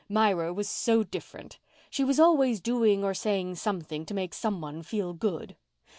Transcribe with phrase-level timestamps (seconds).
[0.09, 1.59] Myra was so different.
[1.91, 5.55] She was always doing or saying something to make some one feel good.